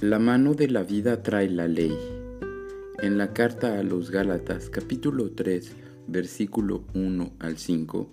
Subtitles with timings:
[0.00, 1.94] La mano de la vida trae la ley.
[3.02, 5.76] En la carta a los Gálatas capítulo 3
[6.06, 8.10] versículo 1 al 5,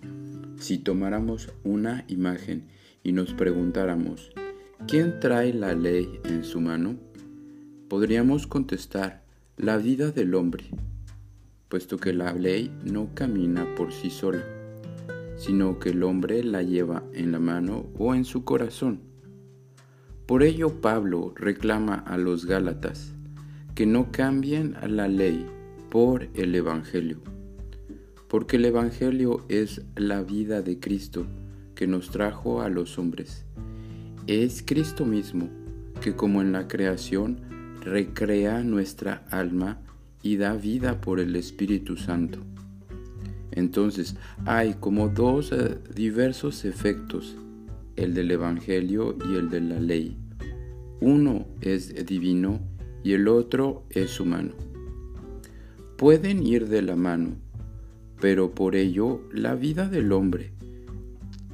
[0.58, 2.66] si tomáramos una imagen
[3.02, 4.32] y nos preguntáramos,
[4.86, 6.96] ¿quién trae la ley en su mano?
[7.88, 9.24] Podríamos contestar,
[9.56, 10.64] la vida del hombre,
[11.70, 14.44] puesto que la ley no camina por sí sola,
[15.38, 19.07] sino que el hombre la lleva en la mano o en su corazón
[20.28, 23.14] por ello Pablo reclama a los Gálatas
[23.74, 25.46] que no cambien la ley
[25.88, 27.22] por el Evangelio,
[28.28, 31.26] porque el Evangelio es la vida de Cristo
[31.74, 33.46] que nos trajo a los hombres.
[34.26, 35.48] Es Cristo mismo
[36.02, 37.40] que como en la creación
[37.80, 39.80] recrea nuestra alma
[40.22, 42.40] y da vida por el Espíritu Santo.
[43.50, 44.14] Entonces
[44.44, 47.34] hay como dos eh, diversos efectos
[47.98, 50.16] el del Evangelio y el de la ley.
[51.00, 52.60] Uno es divino
[53.04, 54.52] y el otro es humano.
[55.96, 57.36] Pueden ir de la mano,
[58.20, 60.52] pero por ello la vida del hombre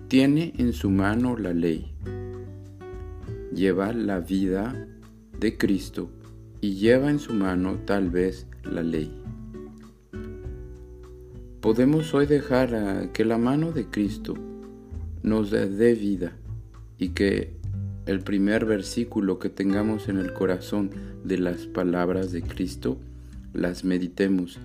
[0.08, 1.92] tiene en su mano la ley.
[3.54, 4.86] Lleva la vida
[5.40, 6.10] de Cristo
[6.60, 9.10] y lleva en su mano tal vez la ley.
[11.60, 14.34] Podemos hoy dejar que la mano de Cristo
[15.22, 16.36] nos dé vida
[16.98, 17.56] y que
[18.06, 20.90] el primer versículo que tengamos en el corazón
[21.24, 22.98] de las palabras de Cristo,
[23.52, 24.58] las meditemos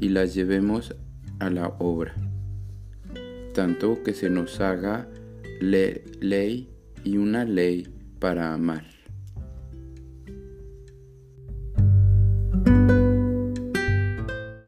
[0.00, 0.94] y las llevemos
[1.38, 2.14] a la obra,
[3.54, 5.08] tanto que se nos haga
[5.60, 6.70] ley
[7.04, 8.95] y una ley para amar.